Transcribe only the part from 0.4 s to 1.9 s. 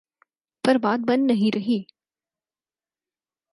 پر بات بن نہیں رہی۔